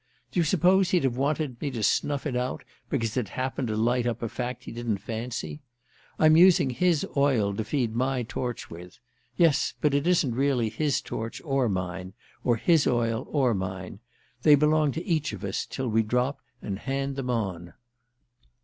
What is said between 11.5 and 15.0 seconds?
mine, or his oil or mine: they belong